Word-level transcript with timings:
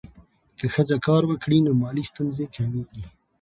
که 0.57 0.65
ښځه 0.73 0.95
کار 1.07 1.23
وکړي، 1.27 1.57
نو 1.65 1.71
مالي 1.81 2.03
ستونزې 2.11 2.45
کمېږي. 2.55 3.05